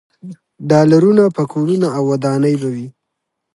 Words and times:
ډالرونه، 0.69 1.23
پکولونه 1.35 1.87
او 1.97 2.03
ودانۍ 2.11 2.55
به 2.61 2.69
وي. 2.75 2.87